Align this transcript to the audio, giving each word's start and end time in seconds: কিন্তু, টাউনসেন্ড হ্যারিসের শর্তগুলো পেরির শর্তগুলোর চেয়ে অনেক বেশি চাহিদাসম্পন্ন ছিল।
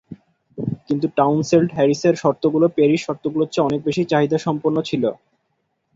কিন্তু, 0.87 1.07
টাউনসেন্ড 1.17 1.67
হ্যারিসের 1.73 2.15
শর্তগুলো 2.15 2.65
পেরির 2.77 3.03
শর্তগুলোর 3.05 3.51
চেয়ে 3.51 3.67
অনেক 3.67 3.81
বেশি 3.87 4.03
চাহিদাসম্পন্ন 4.11 4.77
ছিল। 4.81 5.03